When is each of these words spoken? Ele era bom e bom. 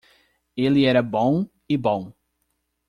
Ele 0.57 0.83
era 0.85 1.03
bom 1.03 1.47
e 1.69 1.77
bom. 1.77 2.11